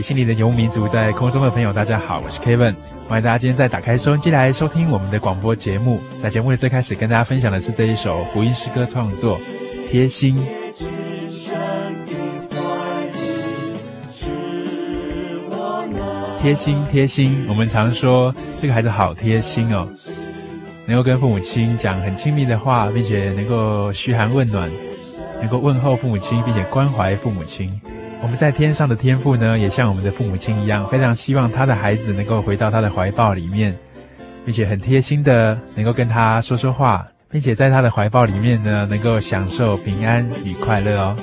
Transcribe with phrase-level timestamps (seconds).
[0.00, 2.74] 心灵的游牧民族，在空中的朋友，大家好，我是 Kevin，
[3.08, 6.00] 欢迎大家今天再打开收音机来收听我们的广播节目。
[6.20, 9.38] 在节目的最开始，跟大家分享的是这一首福音诗歌创作
[9.90, 10.36] 《贴心》。
[16.40, 19.88] 贴心，贴心，我们常说这个孩子好贴心哦，
[20.86, 24.70] 能够跟父母亲讲很亲密的话，并且能够嘘寒问暖，
[25.40, 27.72] 能够问候父母亲，并且关怀父母亲。
[28.24, 33.76] 我们在天上的天父呢，也像我们的父母亲一样，非常希望他的孩子能够回到他的怀抱里面，
[34.46, 41.14] 并且很贴心的能够跟他说说话，并且在他的怀抱里面呢，能够享受平安与快乐哦。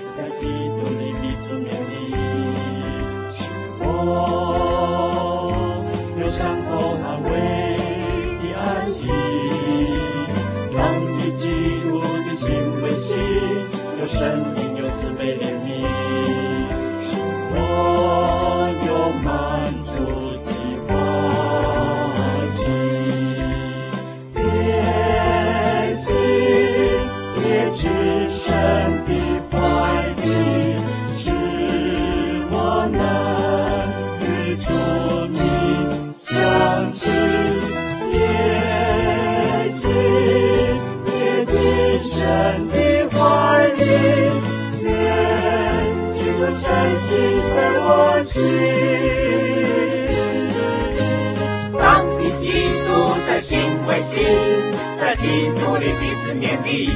[55.00, 56.90] 在基督里彼此勉励，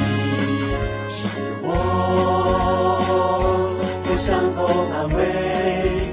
[1.09, 1.27] 是
[1.61, 1.65] 我
[4.09, 4.59] 有相同
[4.91, 5.17] 安慰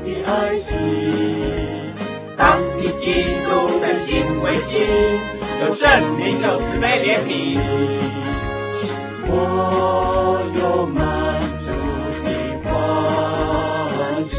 [0.05, 0.79] 的爱心。
[2.37, 3.49] 当以基督
[3.81, 4.81] 的心为心，
[5.61, 7.59] 有圣灵，有慈悲怜悯，
[8.79, 8.93] 是
[9.27, 9.31] 我
[10.55, 11.01] 有满
[11.59, 11.67] 足
[12.23, 12.27] 的
[12.71, 14.39] 欢喜。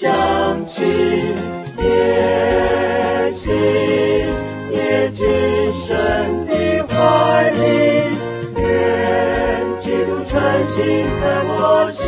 [0.00, 1.34] 你相亲，
[1.76, 3.52] 贴心
[4.70, 7.58] 也至深的怀里，
[8.56, 12.06] 愿基督传心在我心，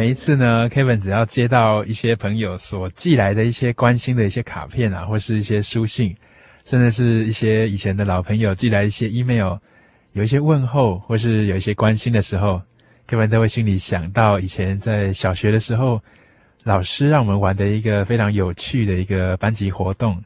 [0.00, 6.16] 每一次呢，Kevin 只要接到一些朋友所寄来的一些关心的一些卡片啊，或是一些书信，
[6.64, 9.58] 甚至是一些以前的老朋友寄来一些 email，
[10.14, 12.62] 有一些问候或是有一些关心的时候
[13.06, 16.00] ，Kevin 都会心里想到以前在小学的时候，
[16.64, 20.18] 老师让我们玩的一个非常有趣的一个班级活动，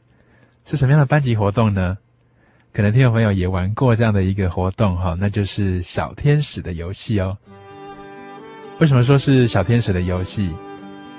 [0.63, 1.97] 是什么样的班级活动呢？
[2.71, 7.37] 可能听众朋友也玩过这样的一个活动哈，那就是小天使的游戏哦。
[8.79, 10.51] 为什么说是小天使的游戏？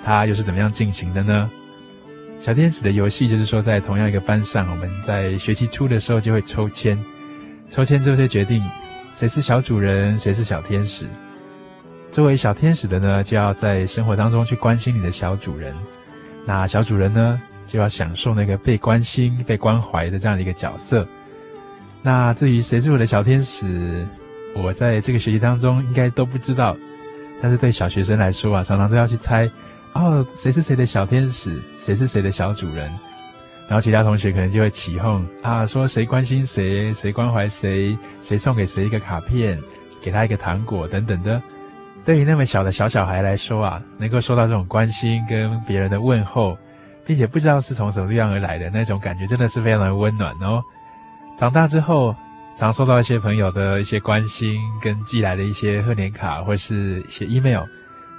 [0.05, 1.51] 它又是怎么样进行的呢？
[2.39, 7.03] 小天使的游戏就是说，在同样一个班上，我们在学期初的时候就会抽签，
[7.71, 8.63] 抽签之后就决定
[9.11, 11.07] 谁是小主人，谁是小天使。
[12.11, 15.75] 作为小天使的呢，就要在生活当中去关心你的小主人；
[16.47, 21.09] 那小主人呢，就要享受那个被关心、被关怀的这样的一个角色。
[22.03, 24.07] 那至于谁是我的小天使，
[24.55, 26.77] 我在这个学习当中应该都不知道。
[27.43, 29.51] 但是对小学生来说啊，常常都要去猜，
[29.93, 32.91] 哦，谁是谁的小天使，谁是谁的小主人。
[33.69, 39.61] 然后其他同学可能就会起哄啊，说谁关心谁，谁关怀谁，谁送给谁一个卡片，
[40.01, 41.43] 给他一个糖果等等的。
[42.05, 46.57] 对于那么小的小小孩来说啊，能够收到这种关心跟别人的问候，
[47.05, 50.63] 并且不知道是从什么地方而来的那种感觉，真的是非常的温暖哦。
[51.37, 52.15] 长大之后，
[52.59, 57.63] 常收到一些朋友的一些关心跟寄来的一些贺年卡或是一些 email，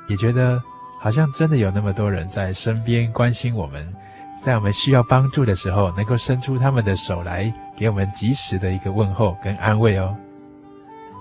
[0.07, 0.61] 也觉得
[0.99, 3.91] 好像真的有那么多人在身边关心我们，
[4.39, 10.15] 在我们需要帮助的时候，能够伸出他们的手来给我们及时的一个问候跟安慰哦。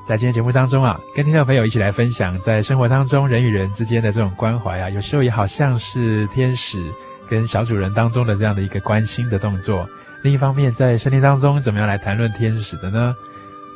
[0.06, 6.78] 在今天节目当中啊，跟听众朋友一起来分享，在生活当中人与人之间的这种关怀啊，有时候也好像是天使
[7.30, 9.88] 跟小主人当中的这样的一个关心的动作。
[10.22, 13.14] 另一方面，在圣经当中，怎么样来谈论天使的呢？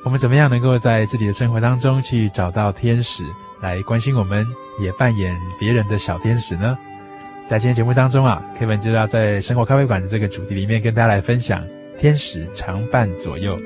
[0.04, 3.22] 我们怎么样能够在自己的生活当中去找到天使
[3.60, 4.46] 来关心我们，
[4.80, 6.76] 也扮演别人的小天使呢？
[7.46, 11.62] 在今天节目当中啊，Kevin 就要在生活咖啡馆的这个主题里面跟大家来分享，
[11.98, 13.58] 天使常伴左右。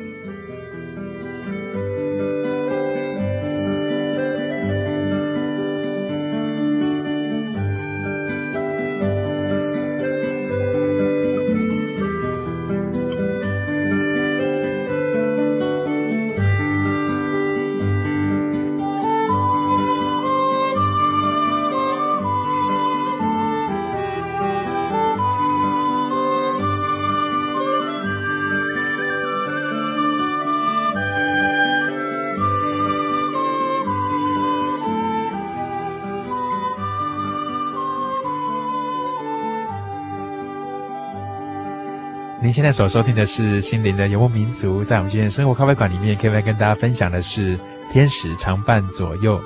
[42.55, 47.59] 现在所收听的是心灵的游牧民族，在我们今天生活咖啡馆里面，Kevin 跟大家分享的是
[47.91, 49.43] 天使常伴左右。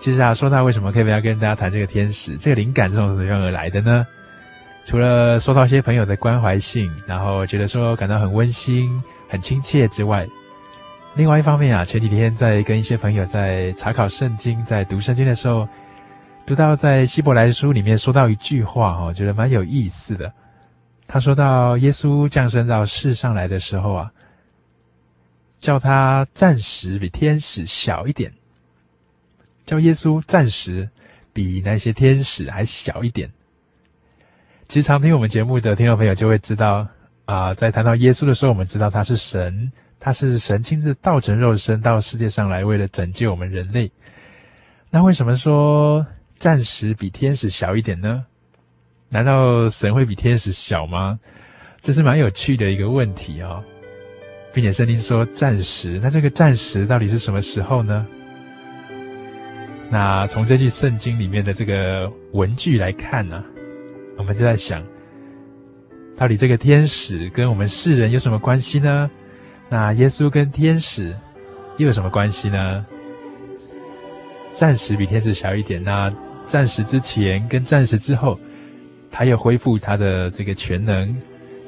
[0.00, 4.04] 其实啊，说到为什么 Kevin 要跟大家谈这个天使，这个灵感是从什么地方而来的呢？
[4.84, 10.26] 除了收到一些朋友的关怀信，然后觉得说感到很温馨、很亲切之外，
[11.14, 15.68] 另外一方面啊，前几天在跟一些朋友在查考圣经、在读圣经的时候，
[16.44, 20.32] 读到在希伯来书里面说到一句话，哈，觉得蛮有意思的。
[21.06, 24.12] 他说到，耶稣降生到世上来的时候啊，
[25.60, 28.32] 叫他暂时比天使小一点，
[29.64, 30.88] 叫耶稣暂时
[31.32, 33.30] 比那些天使还小一点。
[34.68, 36.86] 其实常听我们节目的听众朋友就会知道
[37.24, 43.90] 啊、在谈到耶稣的时候，我们知道他是神，他是神亲自道成肉身到世界上来，为了拯救我们人类。
[44.90, 46.06] 那为什么说
[46.36, 48.24] 暂时比天使小一点呢？
[49.08, 51.18] 难道神会比天使小吗？
[51.80, 53.62] 这是蛮有趣的一个问题哦，
[54.52, 58.04] 并且圣经说暂时，那这个暂时到底是什么时候呢？
[59.88, 63.44] 那从这句圣经里面的这个文句来看呢，
[64.16, 64.84] 我们就在想，
[66.16, 69.08] 到底这个天使跟我们世人有什么关系呢？
[69.68, 71.16] 那耶稣跟天使
[71.76, 72.84] 又有什么关系呢？
[74.52, 76.12] 暂时比天使小一点，那
[76.44, 78.36] 暂时之前跟暂时之后。
[79.10, 81.08] 他又恢复他的这个全能，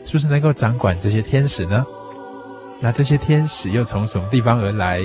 [0.04, 1.84] 是不是能够掌管这些天使呢？
[2.80, 5.02] 那这些天使又从什么地方而来？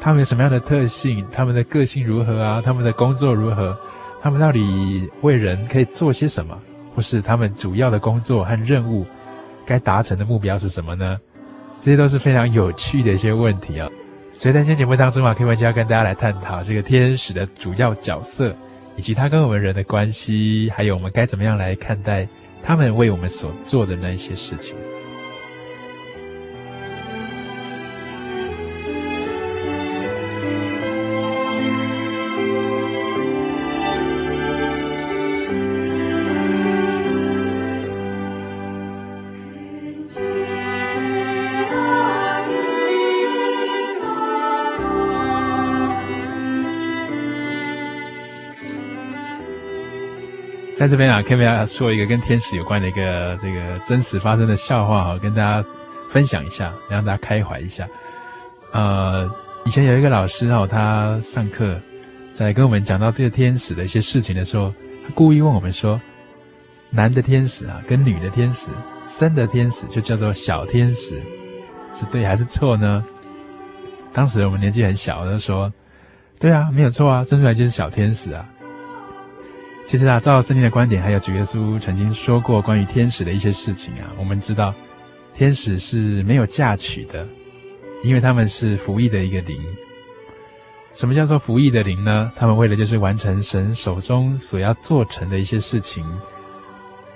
[0.00, 1.26] 他们有什么样的特性？
[1.30, 2.62] 他们的个性如何啊？
[2.64, 3.78] 他们的工作如何？
[4.22, 6.58] 他们到底为人可以做些什么？
[6.94, 9.06] 或是他们主要的工作和任务
[9.66, 11.18] 该达成的目标是什么呢？
[11.76, 13.88] 这些都是非常有趣的一些问题啊！
[14.34, 18.54] 所以在今天节目当中啊，Kevin 就要跟大家来探讨这个天使的主要角色。
[19.00, 22.28] 以及他跟我们人的关系，还有我们该怎么样来看待
[22.62, 24.76] 他们为我们所做的那一些事情。
[50.80, 55.62] 在这边啊，Kimi 要说一个跟天使有关的一个这个真实发生的笑话哈，跟大家
[56.08, 57.86] 分享一下，让大家开怀一下。
[58.72, 59.30] 呃，
[59.66, 61.78] 以前有一个老师哈，他上课
[62.32, 64.72] 在跟我们讲到这个天使的一些事情的时候，
[65.06, 66.00] 他故意问我们说
[66.88, 68.70] ：“男的天使啊，跟女的天使
[69.06, 71.22] 生的天使就叫做小天使，
[71.92, 73.04] 是对还是错呢？
[74.14, 75.70] 当时我们年纪很小，就说
[76.40, 78.48] ：“对啊，没有错啊，生出来就是小天使啊。”
[79.86, 84.72] 其实啊，照圣经的观点，还有主耶稣曾经说过关于天使的一些事情啊，我们知道，
[85.34, 87.26] 天使是没有嫁娶的，
[88.04, 89.60] 因为他们是服役的一个灵。
[90.94, 92.30] 什么叫做服役的灵呢？
[92.36, 96.04] 他们为了就是完成神手中所要做成的一些事情。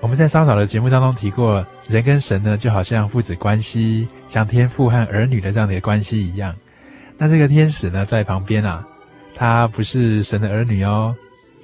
[0.00, 6.54] 我们在稍早的节目当中提过，人跟神呢，就好像父子关系，像天父和儿女的这样的一个关系一样。
[7.16, 8.87] 那这个天使呢，在旁边啊，
[9.35, 11.14] 他不是神的儿女哦。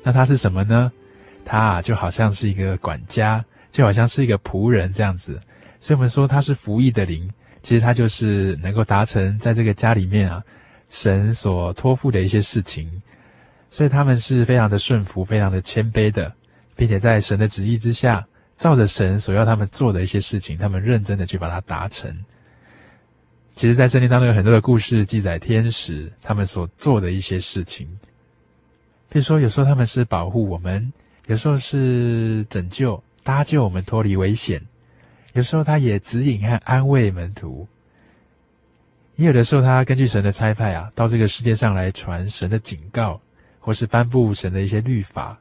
[0.03, 0.91] 那他是什么呢？
[1.45, 5.41] 他啊，就好像是一个管家，就好像是一个仆人这样子。
[5.81, 7.31] 所以我们说他是服役的灵，
[7.63, 10.43] 其实他就是能够达成在这个家里面啊，
[10.89, 12.91] 神所托付的一些事情。
[13.71, 16.33] 所以他们是非常的顺服，非常的谦卑的，
[16.77, 18.27] 并且在神的旨意之下。
[18.57, 22.15] 照着神所要他们做的一些事情，他们认真的去把它达成。
[23.55, 27.89] 其实，在圣经当中有很多的故事记载天使他们所做的一些事情。
[29.11, 30.93] 比如说，有时候他们是保护我们，
[31.27, 34.61] 有时候是拯救、搭救我们脱离危险；
[35.33, 37.67] 有时候他也指引和安慰门徒；
[39.17, 43.21] 也有的时候他根据神的差派啊，到这个世界上来传神的警告，
[43.59, 45.37] 或是颁布神的一些律法。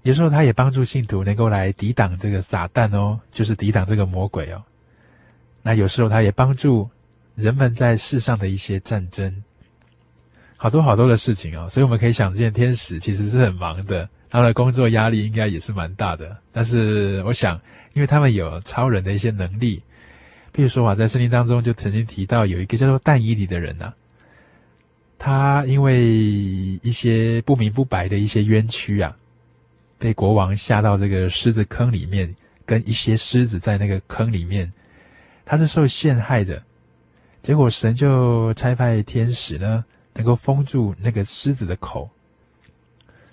[0.00, 4.64] 有时候，他也帮助信徒能够来抵挡这个撒旦哦，就是抵挡这个魔鬼哦。
[5.62, 6.88] 那有时候，他也帮助
[7.34, 9.44] 人们在世上的一些战争，
[10.62, 11.68] 好多好多的事情哦。
[11.68, 16.36] 所以我们可以想见，天使其实是很忙的，他们的工作压力应该也是蛮大的。
[16.52, 17.60] 但是，我想，
[17.94, 19.82] 因为他们有超人的一些能力，
[20.54, 23.92] 譬如说啊，在圣经当中就曾经提到有一个叫做但以理的人呐，
[25.18, 29.16] 他因为一些不明不白的一些冤屈啊。
[29.98, 32.32] 被国王下到这个狮子坑里面，
[32.64, 34.72] 跟一些狮子在那个坑里面，
[35.44, 36.62] 他是受陷害的。
[37.42, 42.08] 结果神就差派天使呢，能够封住那个狮子的口，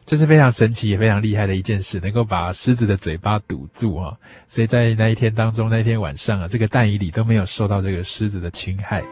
[0.05, 4.17] 这是非常神奇也非常厉害的一件事，能够把狮子的嘴巴堵住啊！
[4.48, 9.03] 所以在那一天当中，那一天晚上啊，这个但以里都没有受到这个狮子的侵害。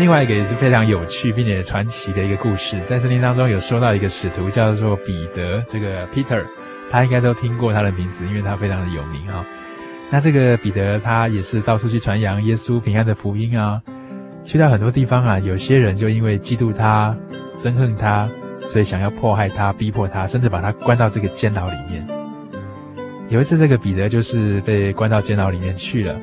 [0.00, 6.42] 另外一个也是非常有趣并且传奇的一个故事，在圣经当中有说到一个使徒叫做彼得，这个 Peter，
[6.90, 9.44] 他应该都听过他的名字，因为他非常的有名啊。
[10.10, 13.78] 那这个彼得他也是到处去传扬耶稣平安的福音啊，
[14.42, 17.14] 去到很多地方啊，有些人就因为嫉妒他、
[17.58, 18.26] 憎恨他，
[18.60, 22.06] 所以想要迫害他、逼迫他，甚至把他关到这个监牢里面。
[23.28, 26.16] 有一次，这个彼得就是被关到监牢里面去了。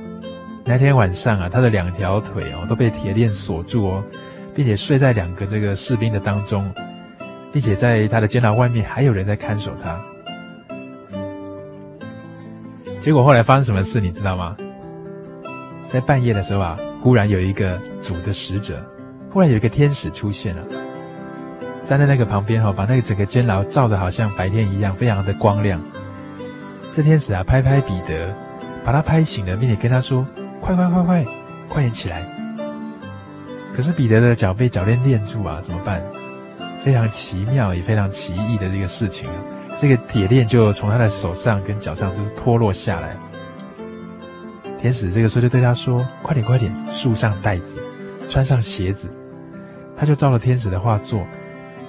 [0.69, 4.03] 那天晚上啊，他的两条腿哦都被铁链锁住哦，
[4.53, 6.69] 并且睡在两个这个士兵的当中，
[7.53, 9.97] 并且在他的监牢外面还有人在看守他。
[12.99, 14.57] 结果后来发生什么事，你知道吗？
[15.87, 18.85] 在半夜的时候啊，忽然有一个主的使者，
[19.31, 20.63] 忽然有一个天使出现了，
[21.85, 25.81] 站在那个旁边哈，把那个整个监牢照得好像白天一样，非常的光亮。
[26.91, 28.35] 这天使啊，拍拍彼得，
[28.83, 30.27] 把他拍醒了，并且跟他说。
[30.67, 31.25] 快快快快，
[31.69, 32.21] 快点起来！
[33.73, 36.03] 可是彼得的脚被脚链链住啊，怎么办？
[36.83, 39.29] 非常奇妙也非常奇异的这个事情，
[39.77, 43.15] 这个铁链就从他的手上跟脚上就脱落下来。
[44.77, 47.81] 天使这个时候就对他说：“快点快点，束上带子，
[48.27, 49.09] 穿上鞋子。”
[49.95, 51.25] 他就照了天使的话做。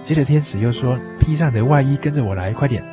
[0.04, 2.84] 接着天使又说：“披上你的外衣，跟着我来，快点。”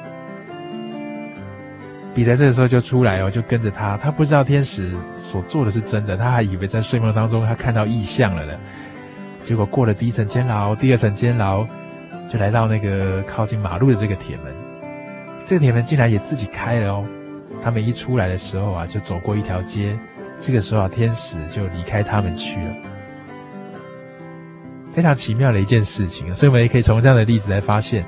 [2.16, 3.98] 彼得这个时候就出来哦，就跟着他。
[3.98, 8.54] 他不知道天使所做的是真的，他还以为在睡梦当中他看到异象了呢。
[9.44, 11.68] 结果过了第一层监牢，第二层监牢，
[12.32, 14.46] 就来到那个靠近马路的这个铁门。
[15.44, 17.06] 这个铁门竟然也自己开了哦。
[17.62, 20.00] 他们一出来的时候啊，就走过一条街。
[20.40, 22.74] 这个时候啊，天使就离开他们去了。
[24.94, 28.06] 非常奇妙的一件事情，所以我们也可以从这样的例子来发现，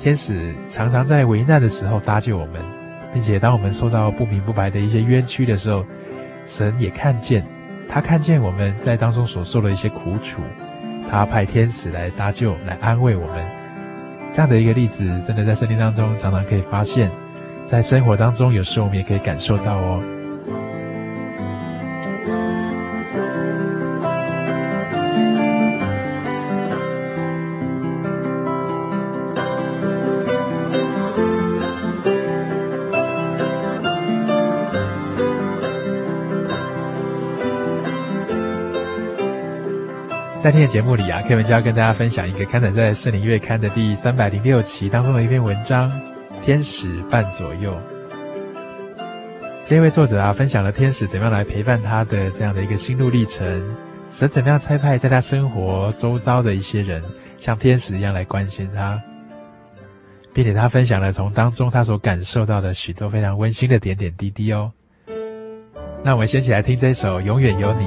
[0.00, 2.83] 天使常常在危难的时候搭救我们。
[3.14, 5.86] 并且，当我们受到不明不白的一些冤屈的时候，
[6.44, 7.44] 神也看见，
[7.88, 10.42] 他看见我们在当中所受的一些苦楚，
[11.08, 13.46] 他派天使来搭救、来安慰我们。
[14.32, 17.08] 这样的一个例子，真的在圣经当中常常可以发现，
[17.64, 20.02] 在生活当中有时候我们也可以感受到哦。
[40.44, 45.90] 在今天的节目里啊，Kevin 就要跟大家分享一个刊载在《圣灵月刊》的第三百零六期当中的一篇文章
[46.44, 47.72] 《天使伴左右》。
[49.64, 53.74] 这位作者啊，分享了天使怎么样来陪伴他的这样的一个心路历程，
[54.10, 57.02] 神怎么样差派在他生活周遭的一些人，
[57.38, 59.00] 像天使一样来关心他，
[60.34, 64.70] 并且他分享了从当中他所感受到的许多非常温馨的点点滴滴哦。
[66.02, 67.86] 那我们先起来听这首《永远有你》，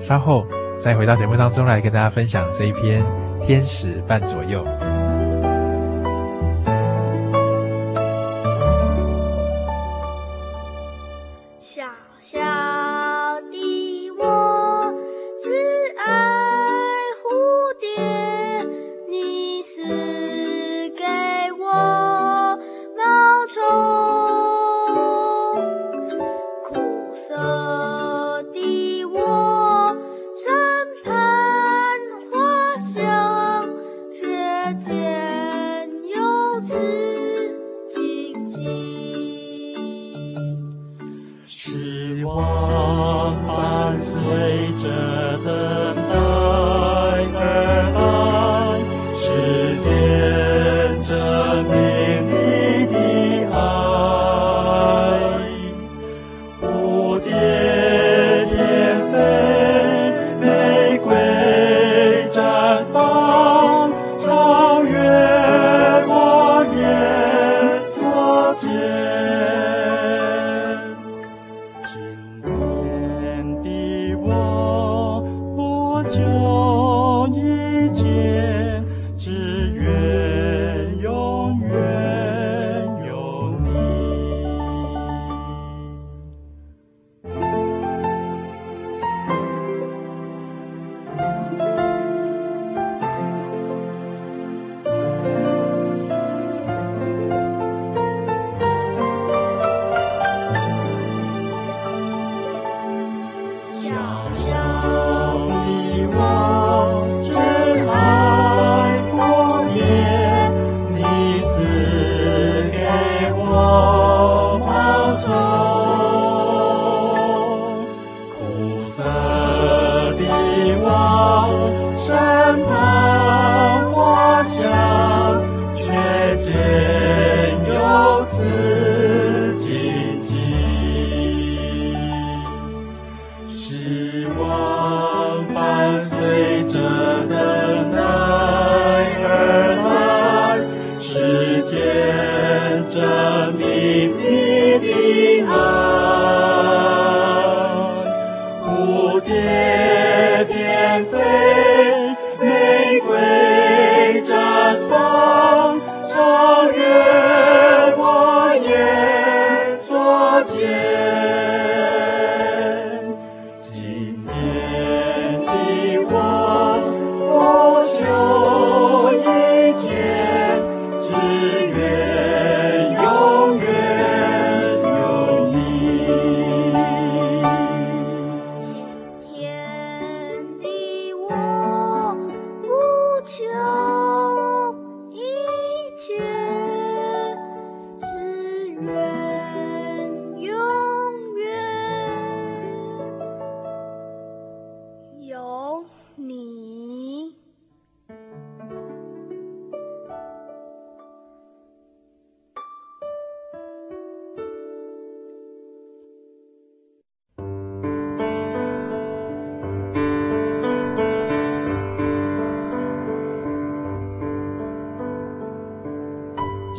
[0.00, 0.46] 稍后
[0.78, 3.02] 再回到节目当中来跟大家分享这一篇
[3.46, 4.64] 《天使伴左右》。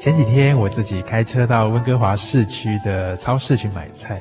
[0.00, 4.18] 前几天我自己开车到温哥华市区的超市去买菜。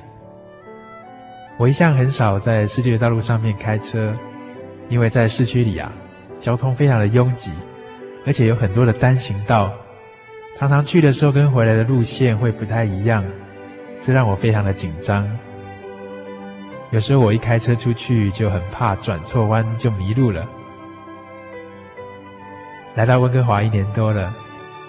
[1.58, 4.14] 我一向很少在市区的道路上面开车，
[4.90, 5.90] 因为在市区里啊，
[6.38, 7.54] 交通非常的拥挤，
[8.26, 9.72] 而且有很多的单行道，
[10.54, 13.24] 常常去的时候跟回来的路线会不太一样，
[14.02, 15.26] 这让我非常的紧张。
[16.92, 20.46] 有时候我一开车出去就很怕转错弯就迷路了。
[22.96, 24.36] 来到温哥华一年多了。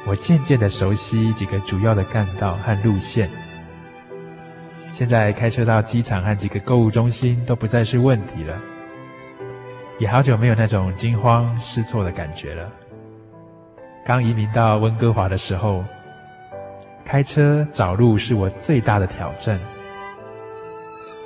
[0.06, 3.30] 我渐渐的熟悉几个主要的干道和路线，
[4.90, 8.60] 现在开车到机场和几个购物中心都不再是问题了，
[9.98, 12.72] 也好久没有那种惊慌失措的感觉了。
[14.04, 15.84] 刚移民到温哥华的时候，
[17.04, 19.60] 开车找路是我最大的挑战，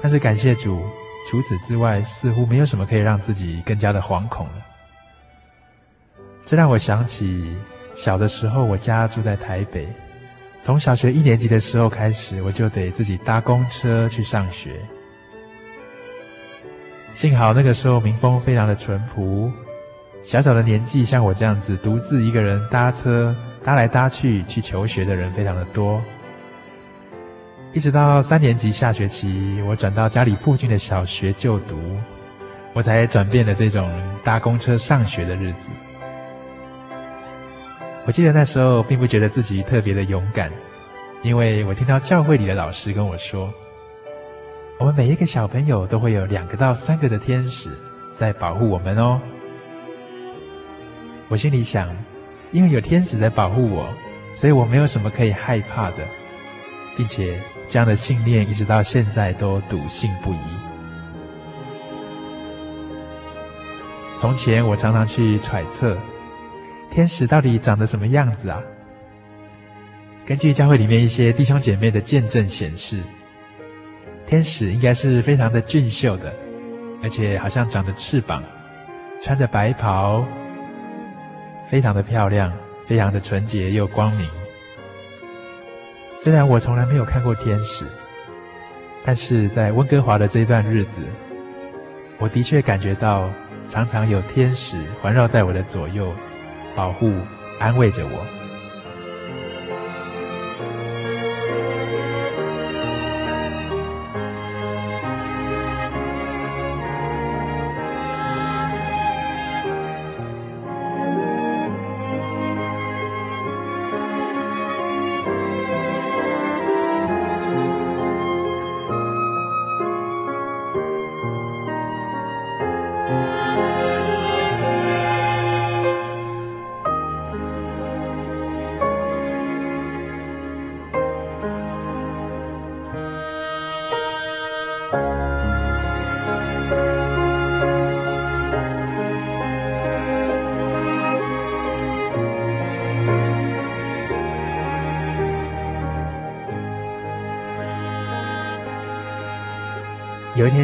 [0.02, 0.82] 但是感谢主，
[1.30, 4.54] 除此之外似乎没有什么可以让自己更加的惶恐了。
[6.44, 7.56] 这让我想起。
[7.94, 9.88] 小的时候，我家住在台北。
[10.60, 14.72] 从小学一年级的时候开始，我就得自己搭公车去上学。
[17.12, 19.52] 幸好那个时候民风非常的淳朴，
[20.22, 26.02] 小小的年纪像我这样子独自一个人搭车搭来搭去去求学的人非常的多。
[27.72, 31.78] 一直到三年级下学期，我转到家里附近的小学就读，
[32.72, 33.88] 我才转变了这种
[34.24, 35.70] 搭公车上学的日子。
[38.06, 40.52] 我记得那时候并不觉得自己特别的勇敢，
[41.22, 43.50] 因为我听到教会里的老师跟我说，
[44.78, 47.70] 我们每一个小朋友都会有两个到三个的天使
[48.14, 49.18] 在保护我们哦。
[51.28, 51.88] 我心里想，
[52.52, 53.88] 因为有天使在保护我，
[54.34, 56.04] 所以我没有什么可以害怕的，
[56.98, 57.40] 并且
[57.70, 60.38] 这样的信念一直到现在都笃信不疑。
[64.18, 65.96] 从前我常常去揣测。
[66.94, 68.62] 天使到底长得什么样子啊？
[70.24, 73.02] 根据教会里面一些弟兄姐妹的见证显示，
[74.24, 76.32] 天使应该是非常的俊秀的，
[77.02, 78.40] 而且好像长着翅膀，
[79.20, 80.24] 穿着白袍，
[81.68, 82.52] 非常的漂亮，
[82.86, 84.30] 非常的纯洁又光明。
[86.14, 87.84] 虽然我从来没有看过天使，
[89.04, 91.02] 但是在温哥华的这段日子，
[92.20, 93.28] 我的确感觉到
[93.66, 96.14] 常常有天使环绕在我的左右。
[96.74, 97.12] 保护、
[97.58, 98.43] 安慰着我。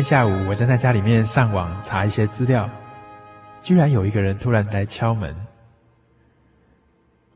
[0.00, 2.66] 天下午，我正在家里面上网查一些资料，
[3.60, 5.36] 居然有一个人突然来敲门。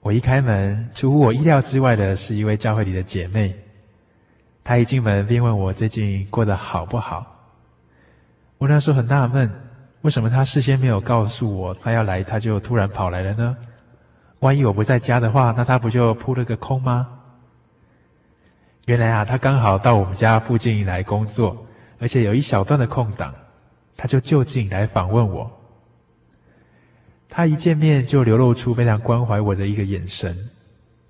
[0.01, 3.55] 我一开门，出乎我意料之外的是一位教会里的姐妹。
[4.65, 7.27] 她一进门便问我最近过得好不好。
[8.57, 9.53] 我那时候很纳闷，
[10.01, 13.55] 为什么她事先没有告诉我她要来，她就突然跑来了呢？
[14.41, 17.07] 万一我不在家的话，那她不就扑了个空吗？
[18.87, 21.55] 原来啊，她刚好到我们家附近来工作。
[22.05, 23.33] 而且有一小段的空档，
[23.97, 25.51] 他就就近来访问我。
[27.31, 30.37] 他一见面就流露出非常关怀我的一个眼神，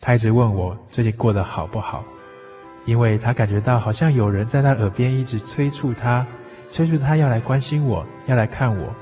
[0.00, 2.04] 他一直问我最近过得好不好，
[2.84, 6.24] 因为他感觉到好像有人在他耳边一直催促他，
[6.70, 8.94] 催促他要来关心我，要来看我。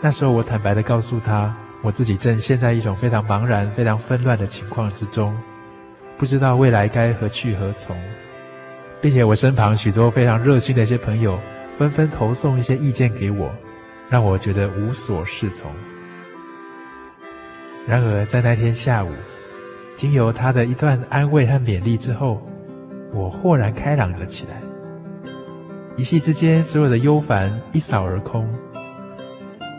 [0.00, 5.36] 那时候我坦白的告诉他，我自己正陷在一种非常茫然、非常纷乱的情况之中，
[6.16, 7.96] 不知道未来该何去何从。
[9.02, 11.36] 并且我身旁许多非常热心的一些朋友，
[11.76, 13.50] 纷纷投送一些意见给我，
[14.08, 15.68] 让我觉得无所适从。
[17.84, 19.10] 然而在那天下午，
[19.96, 22.40] 经由他的一段安慰和勉励之后，
[23.12, 24.62] 我豁然开朗了起来。
[25.96, 28.48] 一夕之间，所有的忧烦一扫而空。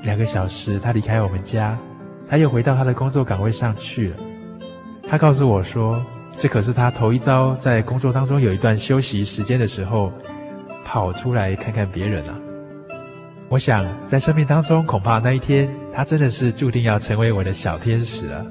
[0.03, 1.77] 两个小时，他离开我们家，
[2.29, 4.17] 他又回到他的工作岗位上去了。
[5.07, 5.97] 他告诉我说。
[6.37, 10.11] 这可是他头一遭在工作当中有一段休息时间的时候，
[10.83, 12.37] 跑出来看看别人啊。
[13.49, 18.45] 我想在生命当中，恐怕那一天他真的是注定要成为我的小天使了。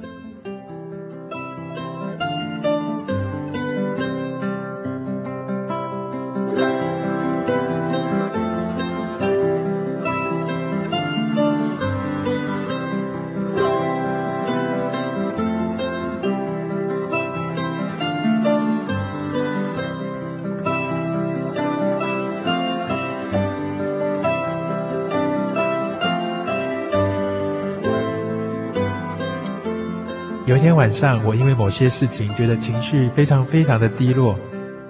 [30.44, 34.37] 有一天晚上，我因为某些事情觉得情绪非常非常的低落，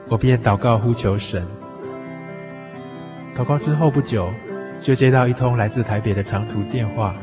[0.09, 1.47] 我便祷告呼求神。
[3.37, 4.33] 祷告之后不久，
[4.79, 7.15] 就接到一通来自台北的长途电话，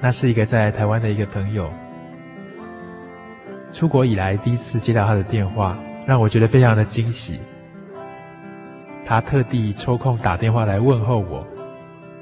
[0.00, 1.70] 那是一个在台湾的一个朋友。
[3.72, 7.38] 出国以来第一次接到他的电话，让我觉得非常的惊喜。
[9.06, 11.46] 他特地抽空打电话来问候我，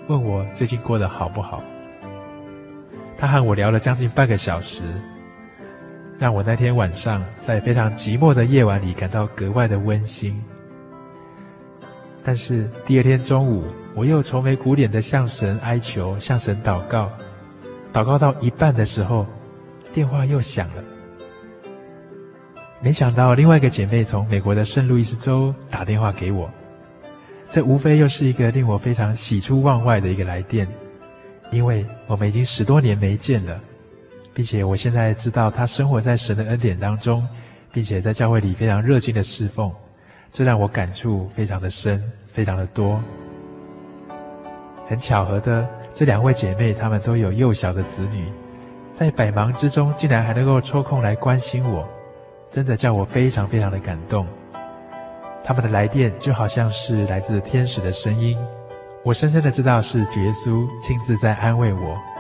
[0.09, 1.63] 问我最近过得好不好。
[3.17, 4.85] 他和我聊了将近半个小时，
[6.19, 10.39] 让我那天晚上在非常寂寞的夜晚里感到格外的温馨。
[12.23, 17.11] 但是第二天中午，我又愁眉苦脸的向神哀求，向神祷告，
[17.93, 19.27] 祷告到一半的时候，
[19.95, 20.85] 电话又响了。
[22.83, 26.51] 没想到另外一个姐妹从美国的圣路易斯州打电话给我，
[27.49, 30.69] 这无非又是一个令我非常喜出望外的一个来电。
[31.51, 33.61] 因为我们已经十多年没见了，
[34.35, 37.27] 并且我现在知道他生活在神的恩典当中，
[37.73, 39.73] 并且在教会里非常热心的侍奉，
[40.31, 43.01] 这让我感触非常的深，非常的多。
[44.89, 48.27] 很巧合的，这两位姐妹她们都有幼小的子女，
[48.93, 51.89] 在百忙之中竟然还能够抽空来关心我，
[52.51, 54.27] 真的叫我非常非常的感动。
[55.43, 58.37] 他们的来电就好像是来自天使的声音。
[59.07, 62.16] 我深深的知道是主耶稣亲自在安慰我。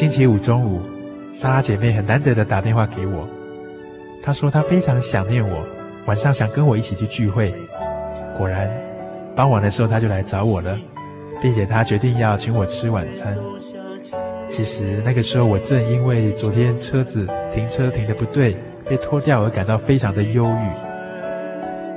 [0.00, 0.80] 星期五中午，
[1.30, 3.28] 莎拉姐妹很难得的打电话给我，
[4.22, 5.62] 她说她非常想念我，
[6.06, 7.52] 晚上想跟我一起去聚会。
[8.38, 8.66] 果然，
[9.36, 10.74] 傍晚的时候她就来找我了，
[11.42, 13.36] 并且她决定要请我吃晚餐。
[14.48, 18.56] 其实那个时候我正因为昨天车子停车停得不对，
[18.88, 20.70] 被拖掉而感到非常的忧郁，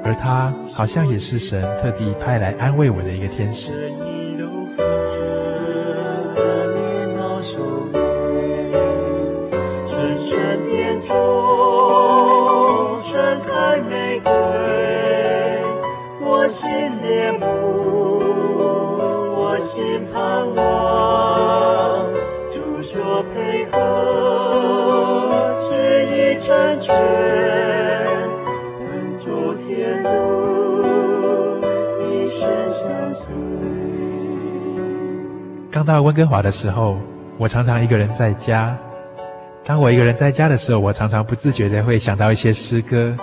[0.04, 3.72] 而她好像也是神特地派来安慰我的一个天使。
[35.94, 36.98] 到温哥华的时候，
[37.38, 38.76] 我常常一个人在家。
[39.64, 43.16] 当我一个人在家的时候，我常常不自觉的会想到一些诗歌，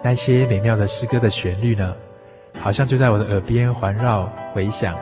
[0.00, 1.92] 那些美妙的诗歌的旋律呢，
[2.60, 4.94] 好像就在我的耳边环绕回响，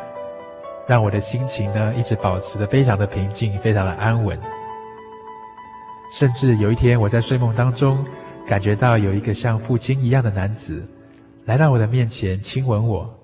[0.86, 4.40] 让我的心情呢一直保持的非常的平静，非常的安稳。
[6.10, 8.02] 甚至有一天，我在睡梦当中，
[8.46, 10.82] 感觉到有一个像父亲一样的男子
[11.44, 13.14] 来到我的面前亲吻我，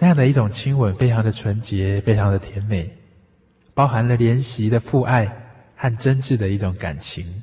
[0.00, 2.90] 那样的一种亲吻非常的纯洁，非常的甜美，
[3.74, 5.30] 包含了怜惜的父爱
[5.76, 7.42] 和真挚的一种感情，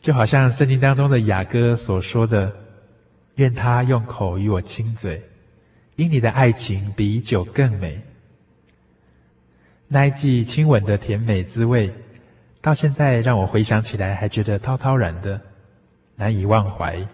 [0.00, 2.50] 就好像圣经当中的雅歌所说的。
[3.34, 5.22] 愿他用口与我亲嘴，
[5.94, 8.00] 因你的爱情比酒更美。
[9.86, 11.88] 那一记亲吻的甜美滋味，
[12.60, 15.40] 到现在让我回想起来还觉得滔滔然的，
[16.16, 17.06] 难以忘怀。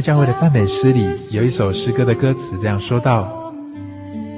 [0.00, 3.52] 在教会的赞美诗里，有一首诗歌的歌词这样说道：“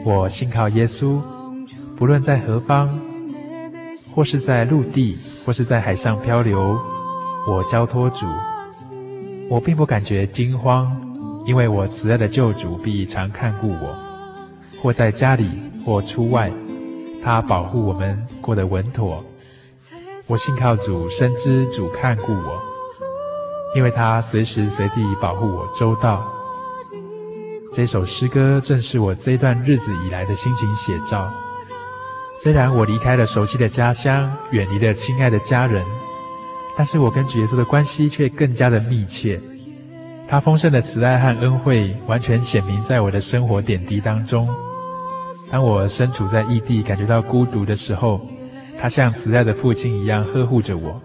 [0.05, 1.20] 我信靠耶稣，
[1.96, 2.90] 不论在何方，
[4.12, 6.77] 或是在陆地，或是在海上漂流，
[7.46, 8.27] 我交托主。
[9.48, 10.90] 我并不感觉惊慌，
[11.46, 13.96] 因为我慈爱的救主必常看顾我。
[14.83, 15.48] 或在家里，
[15.85, 16.53] 或出外，
[17.22, 19.25] 他保护我们过得稳妥。
[20.29, 22.61] 我信靠主，深知主看顾我。”
[23.74, 26.26] 因为他随时随地保护我周到，
[27.72, 31.30] 这首诗歌正是我这段日子以来的心情写照。
[32.37, 35.85] 虽然我离开了熟悉的家乡，远离了亲爱的家人，
[36.76, 39.40] 但是我跟主耶稣的关系却更加的密切。
[40.28, 44.48] 他丰盛的慈爱和恩惠完全显明在我的生活点滴当中。
[45.50, 48.20] 当我身处在异地，感觉到孤独的时候，
[48.78, 51.00] 他像慈爱的父亲一样呵护着我。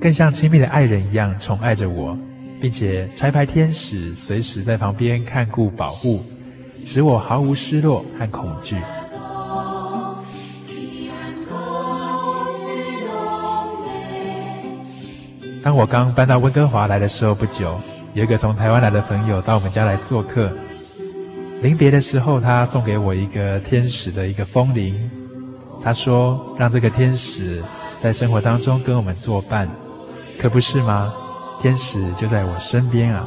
[0.00, 2.16] 更像亲密的爱人一样宠爱着我，
[2.60, 6.22] 并且拆牌天使随时在旁边看顾保护，
[6.84, 8.76] 使我毫无失落和恐惧。
[15.62, 17.80] 当我刚搬到温哥华来的时候不久，
[18.14, 20.52] 有一个从台湾来的朋友到我们家来做客。
[21.62, 25.10] 临别的时候，他送给我一个天使的一个风铃，
[25.82, 27.64] 他说：“让这个天使
[27.96, 29.68] 在生活当中跟我们作伴。”
[30.38, 31.12] 可不是吗？
[31.60, 33.26] 天使就在我身边啊。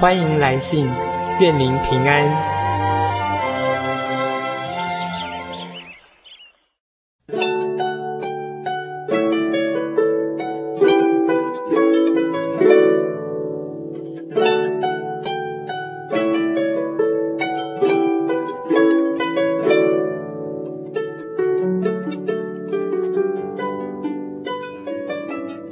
[0.00, 0.88] 欢迎来信，
[1.40, 2.24] 愿您平安。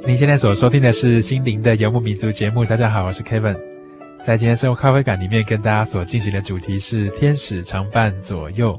[0.05, 2.65] 您现在所收听的是《心灵的游牧民族》节目。
[2.65, 3.76] 大家好，我是 Kevin。
[4.27, 8.77] 在今天生活咖啡馆里面，跟大家所进行的主题是“天使常伴左右”。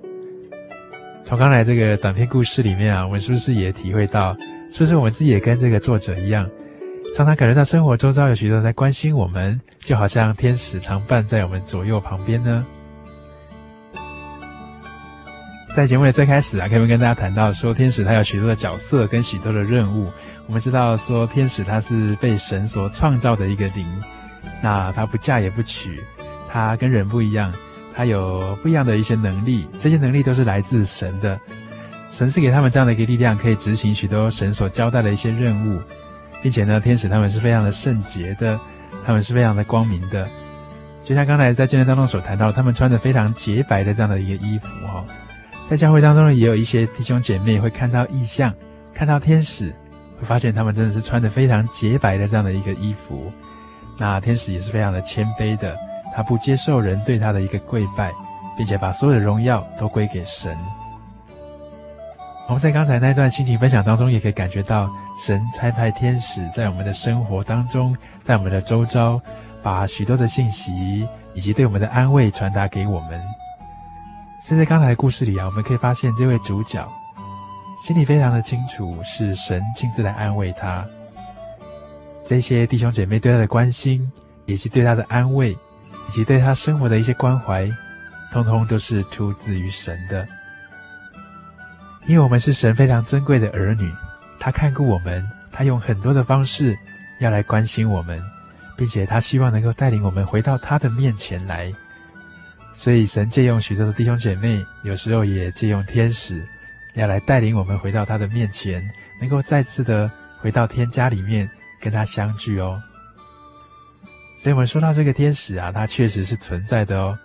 [1.24, 4.36] 从刚才这个短篇故事里面啊，我们是不是也体会到，
[4.70, 6.46] 是不是我们自己也跟这个作者一样，
[7.16, 12.66] 常常感觉到生活周遭有许多人在关心我们，就好像天使常伴在我们左右旁边呢？
[15.74, 20.12] 在节目的最开始啊，可以跟大家谈到说，天使他有许多的角色跟许多的任务。
[20.46, 23.86] 我们知道说，天使他是被神所创造的一个灵。
[24.62, 26.00] 那他不嫁也不娶，
[26.50, 27.52] 他跟人不一样，
[27.94, 31.38] 他有不一样的一些能力，这些能力都是来自神的。
[32.10, 35.80] 神赐给他们这样的一个力量，可以执行许多神所交代的一些任务，
[36.42, 38.58] 并且呢，天使他们是非常的圣洁的，
[39.06, 40.28] 他们是非常的光明的。
[41.00, 45.04] 就像刚才在见证当中所谈到，他们穿着非常洁白的这样的一个衣服哈，
[45.68, 48.52] 在教会当中呢，也有一些弟兄姐妹会看到异象，
[48.92, 49.72] 看到天使，
[50.20, 53.32] 会发现他们真的是穿着非常洁白的这样的一个衣服。
[53.98, 55.76] 那天使也是非常的谦卑的，
[56.14, 58.12] 他不接受人对他的一个跪拜，
[58.56, 60.56] 并且把所有的荣耀都归给神。
[62.46, 64.88] 我们在刚才那段心情分享当中，也可以感觉到
[65.26, 69.20] 神差派天使在我们的生活当中，在我们的周遭，
[69.62, 73.20] 把许多的信息以及对我们的安慰传达给我们。
[74.40, 76.88] 所以在刚才的故事里啊，我们可以发现这位主角
[77.84, 80.84] 心里非常的清楚，是神亲自来安慰他。
[82.28, 84.06] 这些弟兄姐妹对他的关心，
[84.44, 87.66] 以及对他的安慰，以及对他生活的一些关怀，
[88.30, 90.28] 通通都是出自于神的。
[92.06, 93.90] 因为我们是神非常珍贵的儿女，
[94.38, 96.76] 他看顾我们，他用很多的方式
[97.18, 98.22] 要来关心我们，
[98.76, 101.72] 并且他希望能够带领我们回到他的面前来。
[102.74, 106.46] 所以神借用许多的弟兄姐妹，有时候也借用天使，
[106.92, 108.86] 要来带领我们回到他的面前，
[109.18, 111.48] 能够再次的回到天家里面
[111.80, 112.80] 跟他相聚哦。
[114.38, 117.18] 所以，我们说到这个天使啊，它确实是存在的哦。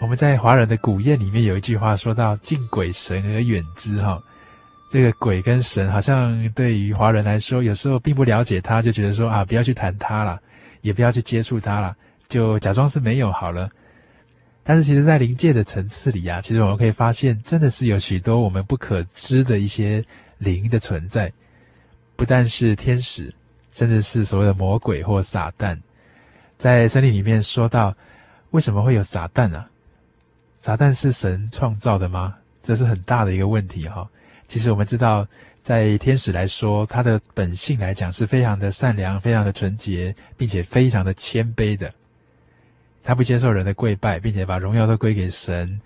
[0.00, 4.20] 我们在华人的古谚里面有一句话说到“敬鬼神而远之”哈，
[4.90, 10.40] 这个鬼跟神好像对于华人来说，有时候并不了解他，就觉得说啊，不要去谈他了，
[10.82, 11.94] 也不要去接触他了，
[12.28, 13.70] 就假装是没有好了。
[14.64, 20.04] 但是，其实，在灵界的层次里啊，其实我们可以发现，真的是有许多我们不可知的一些
[20.38, 21.32] 灵的存在，
[22.16, 23.34] 不但是天使。
[23.72, 25.76] 甚至是所谓的魔鬼或撒旦，
[26.56, 27.92] 在圣经里面说到，
[28.52, 29.68] 为什么会有撒旦啊？
[30.58, 32.36] 撒旦是神创造的吗？
[32.62, 34.08] 这是很大的一个问题哈。
[34.46, 35.26] 其实我们知道，
[35.60, 41.92] 在天使来说，他的本性来讲是非常的善良、非常的纯洁，并且非常的谦卑的。
[43.02, 45.80] 他不接受人的跪拜，并且把荣耀都归给神。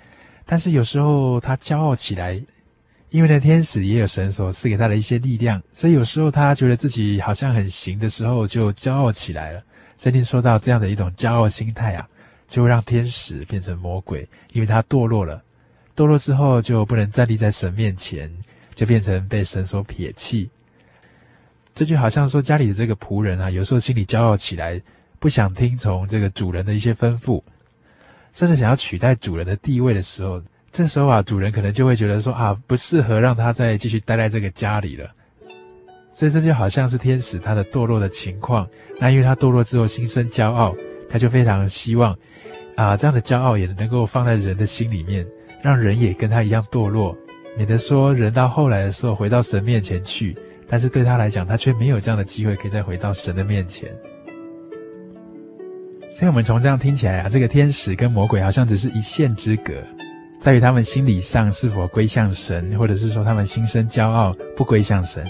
[0.45, 2.39] 但是有时候他骄傲起来。
[3.11, 9.63] 因为呢，天使也有神所赐给他的一些力量，所以有时候他觉得自己好像很行的时候，就骄傲起来了。
[9.97, 12.07] 圣经说到这样的一种骄傲心态啊，
[12.47, 15.43] 就会让天使变成魔鬼，因为他堕落了。
[15.97, 18.31] 堕落之后就不能站立在神面前，
[18.75, 20.51] 就变成被神所撇弃。
[21.75, 24.81] 这就好像说家里的这个仆人啊，有时候心里骄傲起来，
[25.19, 27.43] 不想听从这个主人的一些吩咐，
[28.35, 30.43] 甚至想要取代主人的地位的时候。
[30.71, 35.11] 这时候啊，主人可能就会觉得说啊，不适合让他再继续待在这个家里了。
[36.13, 38.69] 所以这就好像是天使他的堕落的情况。
[38.99, 40.75] 那因为他堕落之后心生骄傲，
[41.09, 42.17] 他就非常希望
[42.77, 45.25] 啊，这样的骄傲也能够放在人的心里面，
[45.63, 47.17] 让人也跟他一样堕落，
[47.57, 50.37] 免得说人到后来的时候回到神面前去，
[50.69, 53.89] 但是对他来讲，他却没有这样的机会可以再回到神的面前。
[56.13, 59.75] 所以我们从这样听起来啊，这个天使跟魔鬼好像只是一线之隔。
[60.39, 65.27] 在于他们心理上是否归向神，或者是说他们心生骄傲不归向神。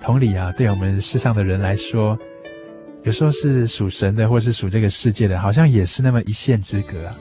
[0.00, 2.18] 同理啊，对我们世上的人来说，
[3.02, 7.14] 有时候是属神的，或是属这个世界的，好像也是那么一线之隔啊。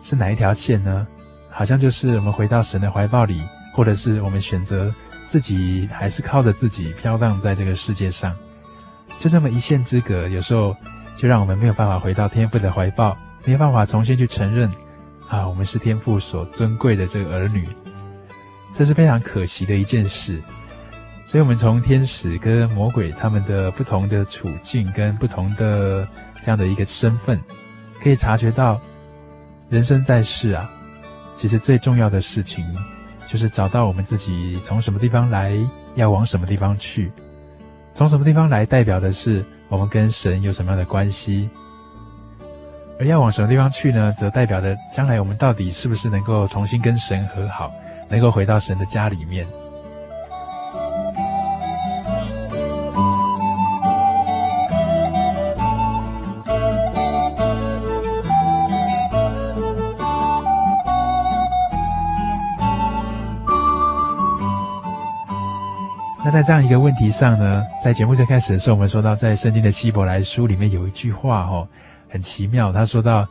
[0.00, 1.06] 是哪一条线呢？
[1.50, 3.40] 好像就是我们回到神的怀抱里，
[3.74, 4.92] 或者是我们选择
[5.26, 8.34] 自己，还是靠着自己飘荡在这个世界上，
[9.20, 10.26] 就这么一线之隔。
[10.28, 10.74] 有时候
[11.18, 13.14] 就让我们没有办法回到天父的怀抱，
[13.44, 14.72] 没有办法重新去承认。
[15.32, 17.66] 啊，我们是天父所尊贵的这个儿女，
[18.74, 20.38] 这是非常可惜的一件事。
[21.26, 26.06] 所以，我们从天使跟魔鬼他们的不同的处境跟不同的
[26.42, 27.40] 这样的一个身份，
[28.02, 28.78] 可以察觉到，
[29.70, 30.70] 人生在世啊，
[31.34, 32.62] 其实最重要的事情，
[33.26, 35.56] 就是找到我们自己从什么地方来，
[35.94, 37.10] 要往什么地方去。
[37.94, 41.48] 从什么地方来，代表的是我们跟神有什么样的关系。
[42.98, 44.12] 而要往什么地方去呢？
[44.16, 47.72] 则代表着将来我们到底是不是能够重新跟神和好，
[48.08, 49.44] 能够回到神的家里面。
[66.24, 71.66] 那在这样一个问题上呢，在节目最开始的时候，我们说到在圣经的希伯来书里面有一句话，哦，
[72.12, 73.26] 很奇妙，他说到，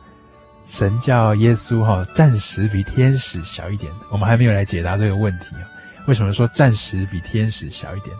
[0.66, 3.90] 神叫耶稣哈，暂时比天使小一点。
[4.10, 5.62] 我们还没有来解答这个问题啊，
[6.08, 8.14] 为什么说暂时比天使小一点？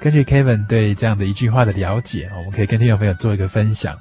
[0.00, 3.96] 根据 Kevin 对这样的一句话的了解，我们可以跟听众朋友做一个分享。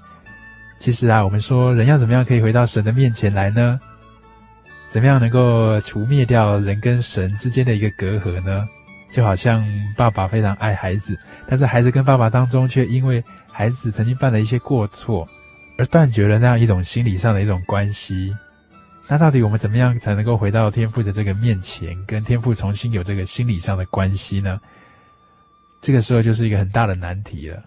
[0.79, 3.79] 其实啊，我们说人要怎么样可以回到神的面前来呢？
[4.89, 8.65] 怎么样能够除灭掉人跟神之间的一个隔阂呢？
[9.11, 9.63] 就好像
[9.95, 11.15] 爸爸非常爱孩子，
[11.45, 13.23] 但是孩子跟爸爸当中却因为
[13.61, 15.29] 孩子曾经犯了一些过错，
[15.77, 18.35] 而断绝了那样一种心理上的一种关系。
[19.07, 24.59] 那到底我们怎么样才能够回到天父的这个面前，跟天父重新有这个心理上的关系呢？
[25.79, 27.63] 这个时候就是一个很大的难题了。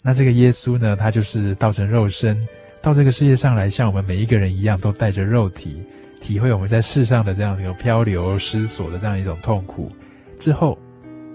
[0.00, 2.48] 那这个耶稣呢，他就是道成肉身，
[2.80, 5.84] 到这个世界上来，像我们每一个人一样，都带着肉体，
[6.22, 9.92] 体会我们在世上的这样一个漂流失所的这样一种痛苦。
[10.38, 10.78] 之后，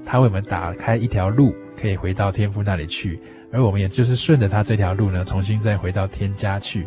[0.03, 3.21] 他为我们打开一条路，可以回到天父那里去，
[3.55, 6.85] 而我们也就是顺着他这条路呢，重新再回到天家去。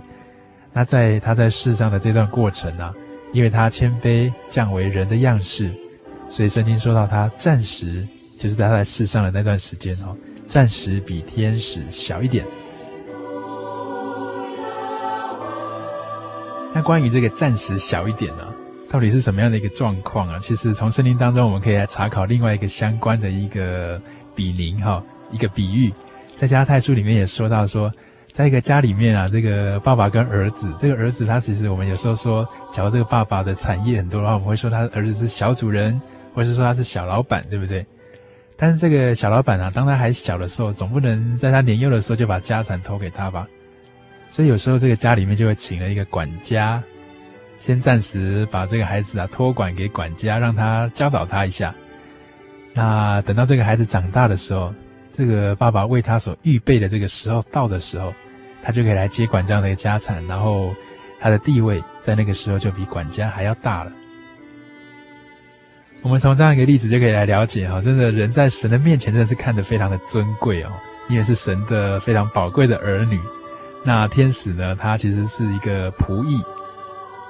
[0.72, 2.94] 那在他在世上的这段过程呢、
[3.32, 5.72] 因为他谦卑降为人的样式，
[6.28, 8.06] 所以圣经说到他暂时
[8.38, 10.14] 就是他在世上的那段时间哦，
[10.46, 12.44] 暂时比天使小一点。
[16.74, 18.46] 那关于这个暂时小一点呢、
[18.90, 20.38] 到底是什么样的一个状况啊？
[20.38, 24.00] 其实从圣经当中，我们可以来查考另外一个相关的一个
[24.34, 25.02] 比邻哈，
[25.32, 25.92] 一个比喻，
[26.39, 27.91] 在加拉太书里面也说到说，
[28.30, 36.01] 在一个家里面啊，这个爸爸跟儿子，这个儿子他其实我们有时候说，假如这个爸爸的产业很多的话，我们会说他儿子是小主人，
[36.32, 37.84] 或是说他是小老板，对不对？
[38.57, 43.45] 但是这个小老板啊，当他还小的时候，总不能在他年幼的时候就把家产托给他吧？
[44.28, 46.80] 所以有时候这个家里面就会请了一个管家，
[47.59, 51.74] 先暂时把这个孩子啊托管给管家，让他教导他一下。
[52.74, 54.72] 那等到这个孩子长大的时候，
[55.18, 58.14] 这个爸爸为他所预备的这个时候到的时候，
[58.62, 60.72] 他就可以来接管这样的一个家产，然后
[61.18, 63.90] 他的地位在那个时候就比管家还要大了。
[66.02, 70.70] 我们从这样一个例子就可以来了解哈，真的人在神的面前真的是看得非常的尊贵哦，
[71.08, 73.18] 因为是神的非常宝贵的儿女。
[73.84, 74.76] 那天使呢？
[74.76, 76.40] 他其实是一个仆役，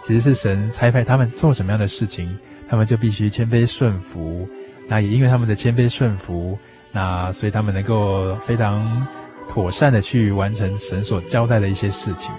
[0.03, 4.47] 其实是神差派他们做什么样的事情，他们就必须谦卑顺服。
[4.89, 6.59] 那也因为他们的谦卑顺服，
[6.93, 9.07] 那所以他们能够非常
[9.49, 12.32] 妥善的去完成神所交代的一些事情。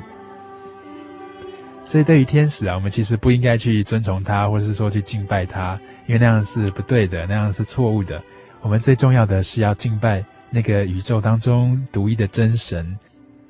[1.83, 8.21] 所以对于天使啊，我们其实不应该去尊崇他，或是说去敬拜他，因为那样是不对的，那样是错误的。
[8.61, 12.97] 我们最重要的是要敬拜那个宇宙当中独一的真神。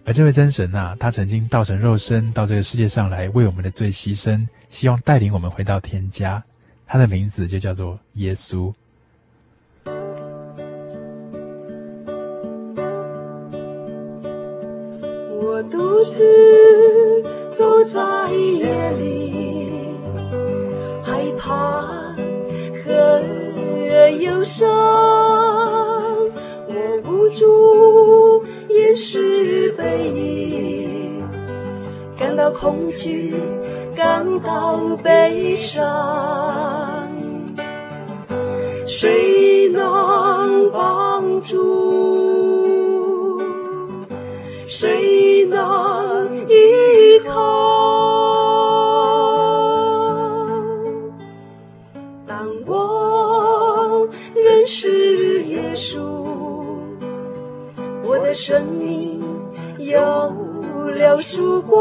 [0.05, 6.41] 而这位真神啊，他曾经道成肉身到这个世界上来，为我们的罪牺牲，希望带领我们回到天家。
[6.87, 8.73] 他的名字就叫做耶稣。
[15.99, 17.21] 独自
[17.51, 17.99] 走在
[18.31, 19.97] 夜里，
[21.03, 21.81] 害怕
[22.85, 24.69] 和忧伤，
[26.69, 26.73] 我
[27.03, 28.45] 无助。
[28.69, 31.21] 掩饰背影，
[32.17, 33.35] 感到恐惧，
[33.93, 37.11] 感到悲伤。
[38.87, 41.88] 谁能帮助？
[47.23, 47.31] 靠？
[52.27, 55.99] 当我认识耶稣。
[58.03, 59.23] 我的生命
[59.77, 60.01] 有
[60.97, 61.77] 了曙光，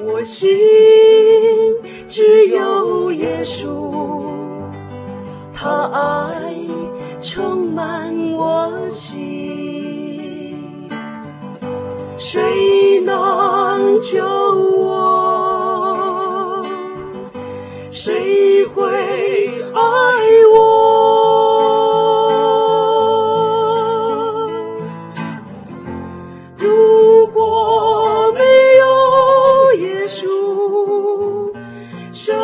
[0.00, 0.48] 我心
[2.08, 3.92] 只有耶稣，
[5.52, 6.52] 他爱
[7.20, 10.88] 充满我心，
[12.16, 12.40] 谁
[13.04, 14.24] 难救
[14.86, 14.92] 我，
[17.90, 18.90] 谁会
[19.72, 19.80] 爱
[20.52, 20.56] 我？
[26.58, 28.40] 如果没
[28.78, 28.84] 有
[29.74, 30.26] 耶稣，
[32.10, 32.34] 生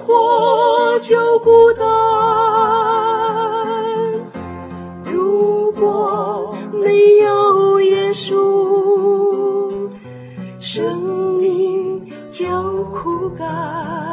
[0.00, 2.33] 活就孤单。
[13.04, 14.03] jugar.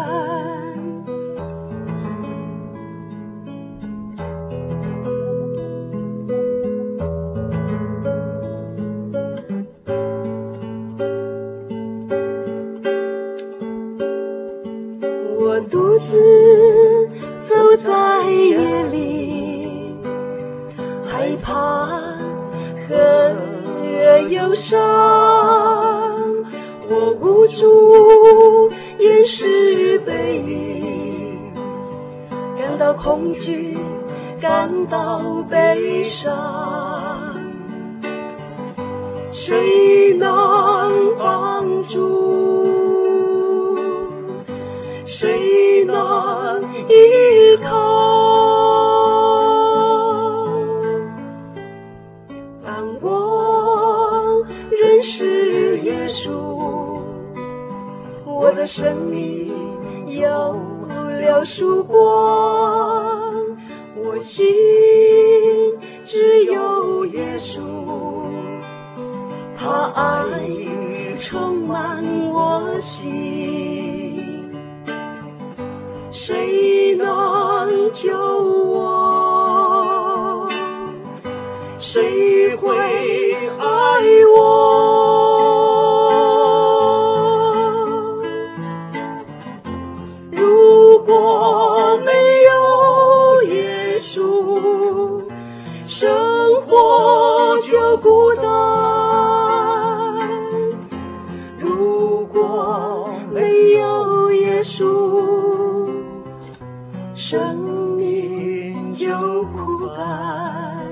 [107.23, 107.55] 生
[107.97, 110.87] 命就枯干，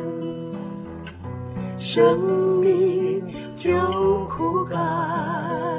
[1.80, 2.19] 生
[2.61, 3.71] 命就
[4.30, 5.78] 枯干。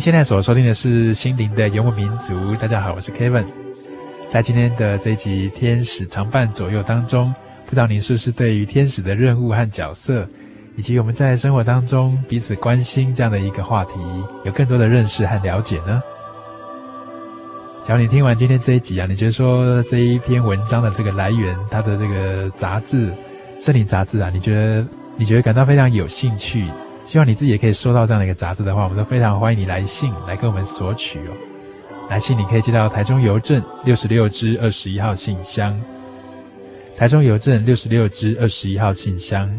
[0.00, 2.32] 现在所收听的是《心灵的游牧民族》。
[2.56, 3.44] 大家好，我是 Kevin。
[4.26, 7.34] 在今天的这一集《天使常伴左右》当中，
[7.66, 10.26] 不知道您是不是对于天使的任务和角色，
[10.74, 14.00] 以及我们在生活当中彼此关心这样的一个话题，
[14.42, 16.02] 有更多的认识和了解呢？
[17.84, 23.08] 假如你听完今天这一集啊，你觉得说这一篇文章的这个来源，它的这个杂志
[23.62, 24.86] 《圣灵杂志》啊，你觉得
[25.18, 26.64] 你觉得感到非常有兴趣？
[27.10, 31.32] 希望你自己也可以收到这样的一个杂志的话，我们都非常欢迎你来信来跟我们索取哦。
[32.08, 35.76] 来信你可以寄到台中邮政六十六支二十一号信箱，
[36.96, 39.50] 台中邮政六十六支二十一号信箱，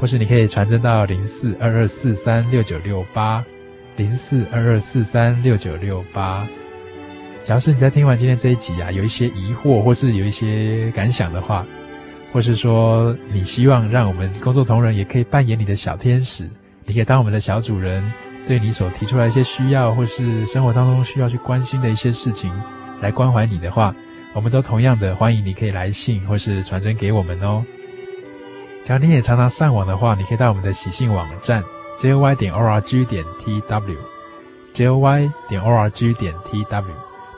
[0.00, 3.44] 或是你可以传真到零四二二四三六九六八
[3.96, 6.48] 零四二二四三六九六八。
[7.44, 11.64] 假如是你在听完今天这一集啊，有一些疑惑或是有一些感想的话，
[12.32, 16.50] 或是说你希望让我们工作同仁也可以扮演你的小天使。
[16.88, 18.02] 你可以当我们的小主人，
[18.46, 22.50] 对你所提出来一些需要，或是生活当中需要去关心的一些事情，
[23.02, 23.94] 来关怀你的话，
[24.34, 27.62] 我们都同样的欢迎你可以来信或是传真给我们哦。
[28.84, 31.62] 假如你也常常上网的话，你可以到我们的喜信网站
[31.98, 36.84] joy 点 org 点 tw，joy 点 org 点 tw，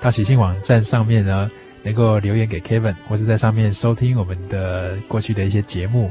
[0.00, 1.50] 到喜信网站上面呢，
[1.82, 6.08] 能够留言给 Kevin，或是在上面收听我们的过去的一些节目。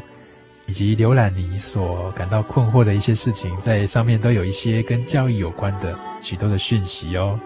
[0.70, 7.40] 以及浏览你所感到困惑的一些事情，在上面都有一些跟教育有关的许多的讯息哦。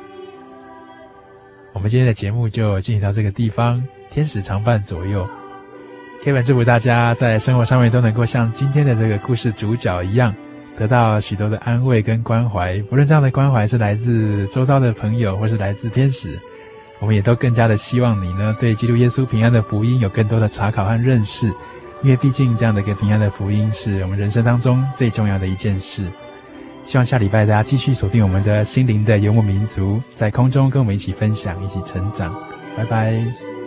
[1.72, 5.26] 我们今天的节目就进行到这个地方，天使常伴左右。
[6.22, 10.36] Kevin 祝福大家在生活上面都能够像今天的这个故事主角一样，
[10.76, 12.78] 得到许多的安慰跟关怀。
[12.90, 16.38] 不论这样的关怀是来自周遭的朋友，或是来自天使，
[17.00, 21.50] 我们也都更加的希望你呢，对基督耶稣平安的福音有更多的查考和认识。
[22.04, 26.06] 因为毕竟这样的一个平安的福音是我们人生当中最重要的一件事。
[26.86, 32.36] 希望下礼拜大家继续锁定我们的心灵的游牧民族，在空中跟我们一起分享，一起成长。
[32.76, 33.63] 拜拜。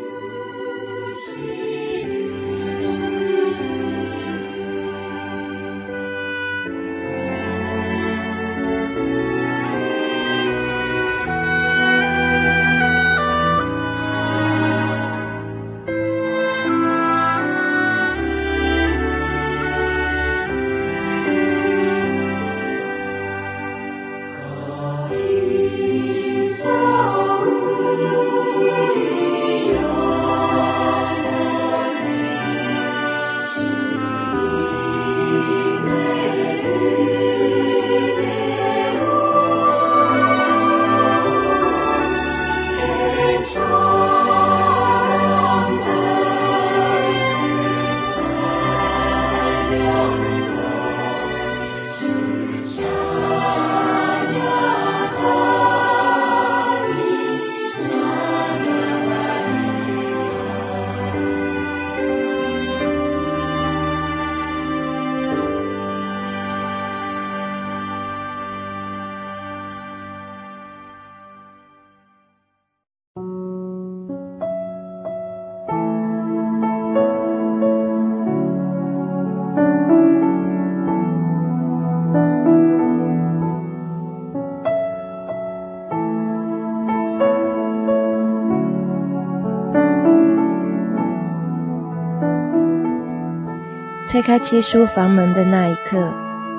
[94.17, 96.11] 推开七叔房门的那一刻，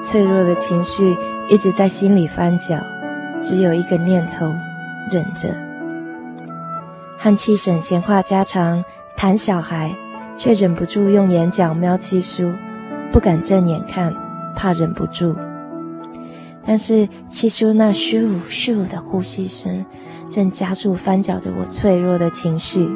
[0.04, 1.18] 脆弱的情绪
[1.50, 2.80] 一直在心里翻搅，
[3.42, 4.54] 只有一个念头：
[5.10, 5.50] 忍着。
[7.18, 8.86] 和七婶闲话家常，
[9.16, 9.92] 谈小孩，
[10.36, 12.54] 却忍不住用眼角瞄七叔，
[13.12, 14.14] 不敢正眼看，
[14.56, 15.36] 怕忍不住。
[16.64, 19.84] 但是七叔那咻咻的呼吸声，
[20.30, 22.88] 正加速翻搅着我脆弱的情绪。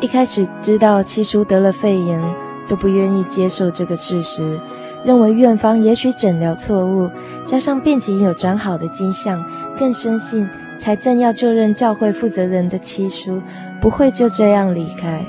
[0.00, 2.22] 一开始知道七叔得了肺炎，
[2.68, 4.58] 都不愿意接受这个事实，
[5.04, 7.10] 认为院方也许诊疗错误，
[7.44, 9.44] 加上病情有转好的迹象，
[9.76, 13.42] 更深信才正要就任教会负责人的七叔
[13.80, 15.24] 不会就这样离开。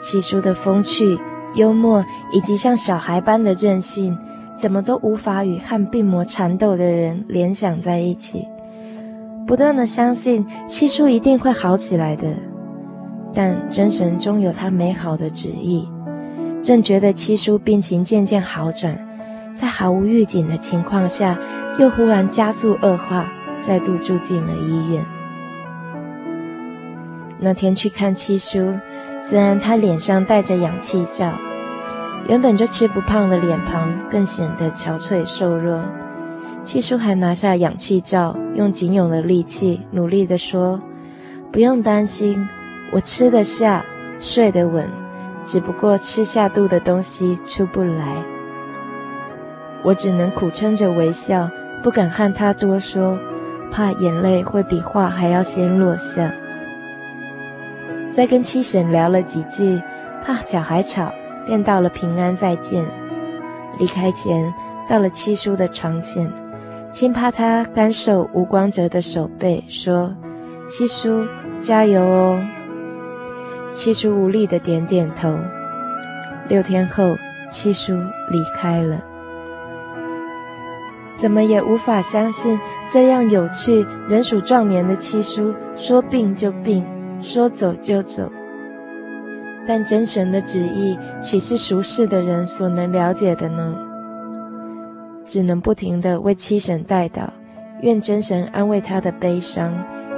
[0.00, 1.18] 七叔的风趣、
[1.54, 4.18] 幽默以及像小孩般的任性。
[4.52, 8.46] 怎么都无法与和病魔缠斗的人联想在一起，
[9.46, 12.28] 不断的相信七叔一定会好起来的，
[13.32, 15.88] 但真神终有他美好的旨意。
[16.62, 18.98] 正觉得七叔病情渐渐好转，
[19.54, 21.38] 在毫无预警的情况下，
[21.78, 25.04] 又忽然加速恶化，再度住进了医院。
[27.38, 28.74] 那天去看七叔，
[29.20, 31.32] 虽然他脸上带着氧气罩。
[32.28, 35.82] 原本就吃不胖的脸庞更显得憔悴瘦弱。
[36.62, 40.78] 七叔还拿下氧气罩，用仅有的力气努力地说
[41.50, 42.46] ：“不用担心，
[42.92, 43.84] 我吃得下，
[44.18, 44.88] 睡得稳，
[45.44, 48.16] 只不过吃下肚的东西出不来。”
[49.82, 51.48] 我只能苦撑着微笑，
[51.82, 53.18] 不敢和他多说，
[53.70, 56.32] 怕眼泪会比话还要先落下。
[58.10, 59.80] 再跟七婶聊了几句，
[60.24, 61.12] 怕小孩吵。
[61.46, 62.84] 便道了平安再见，
[63.78, 64.52] 离开前
[64.88, 66.30] 到了七叔的床前，
[66.92, 70.14] 轻拍他干瘦无光泽的手背，说
[70.68, 71.26] ：“七叔
[71.58, 72.40] 加油哦。”
[73.72, 75.38] 七叔无力的点点头。
[76.48, 77.16] 六天后，
[77.50, 77.94] 七叔
[78.28, 79.00] 离开了。
[81.14, 82.58] 怎么也无法相信，
[82.88, 86.84] 这样有趣、仍属壮年的七叔，说病就病，
[87.20, 88.30] 说走就走。
[89.66, 93.76] 但真神的旨意岂是俗世的人所能了解的呢？
[95.22, 97.28] 只能不停地为七婶代祷，
[97.82, 99.72] 愿真神安慰他的悲伤，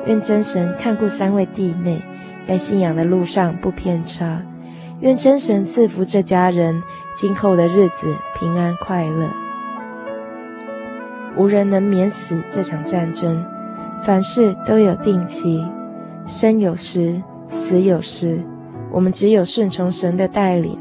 [0.06, 2.00] 愿真神看顾三位弟妹，
[2.42, 4.42] 在信仰的路上不偏差，
[5.00, 6.82] 愿真神赐福这家人，
[7.14, 9.28] 今后的日子平安快乐。
[11.36, 13.44] 无人能免死这场战争，
[14.02, 15.64] 凡事都有定期，
[16.26, 18.40] 生有时，死有时。
[18.90, 20.78] 我们只有顺从神的带领，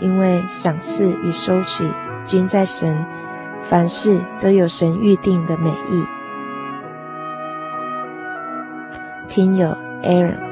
[0.00, 1.84] 因为赏赐与收取
[2.24, 2.96] 均在神，
[3.62, 6.04] 凡事都有神预定的美意。
[9.26, 10.51] 听友 Aaron。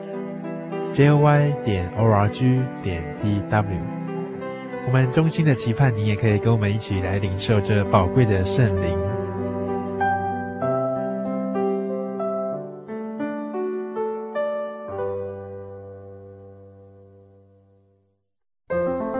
[0.91, 3.65] ：joy 点 org 点 tw。
[4.87, 8.97] 我们衷心的期盼你也可以跟我们一起来领受这宝贵的圣灵。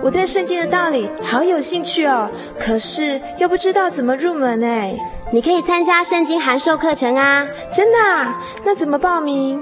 [0.04, 4.96] 我对圣经的道理好有兴趣哦，可是又不知道怎么入门哎。
[5.32, 7.46] 你可以参加圣经函授课程啊！
[7.72, 8.44] 真的啊？
[8.66, 9.62] 那怎么报名？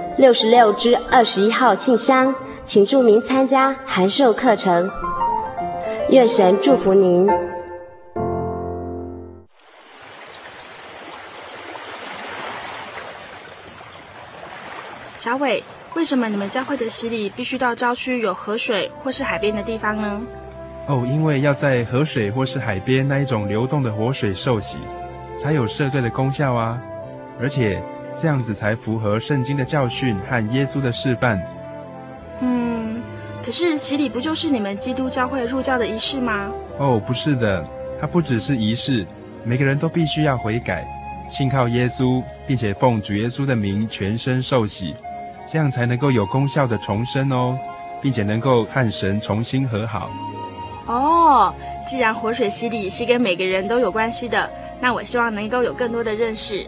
[0.17, 2.33] 六十六支二十一号信箱，
[2.63, 4.89] 请注明参加函授课程。
[6.09, 7.27] 愿神祝福您。
[15.17, 15.63] 小伟，
[15.95, 20.21] 为什么你们教会的洗礼必须到郊区有河水或是海边的地方呢？
[20.87, 24.79] 哦，因为要在河水或是海边那一种流动的活水受洗，
[25.39, 26.81] 才有赦罪的功效啊！
[27.39, 27.81] 而且
[28.15, 31.41] 这样子才符合圣经的教训和耶稣的示范。
[32.41, 33.01] 嗯，
[33.43, 36.51] 可是洗礼不就是你们基督教会入教的仪式吗？
[36.77, 37.65] 哦，不是的，
[37.99, 39.05] 它不只是仪式，
[39.43, 40.85] 每个人都必须要悔改，
[41.29, 44.95] 信靠耶稣，并且奉主耶稣的名全身受洗，
[45.51, 47.57] 这样才能够有功效的重生哦，
[48.01, 50.09] 并且能够和神重新和好。
[50.87, 51.53] 哦，
[51.87, 54.49] 既然活水洗礼是跟每个人都有关系的，
[54.81, 56.67] 那我希望能够有更多的认识。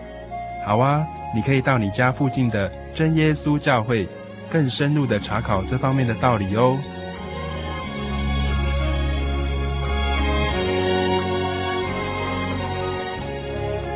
[0.66, 4.08] 好啊，你可以到你家附近的真耶稣教会，
[4.50, 6.78] 更深入的查考这方面的道理哦。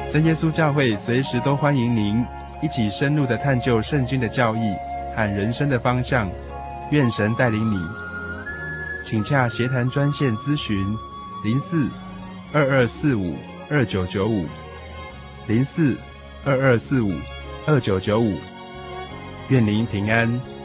[0.09, 2.25] 真耶稣教会随时都欢迎您
[2.61, 4.73] 一起深入的探究圣经的教义
[5.15, 6.27] 和人生的方向，
[6.89, 7.77] 愿神带领你。
[9.03, 10.97] 请洽协谈专线咨询：
[11.43, 11.87] 零四
[12.51, 13.35] 二二四五
[13.69, 14.47] 二九九五，
[15.45, 15.95] 零四
[16.47, 17.11] 二二四五
[17.65, 18.37] 二九九五。
[19.49, 20.56] 愿您平安。